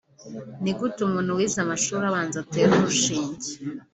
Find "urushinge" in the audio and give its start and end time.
2.79-3.49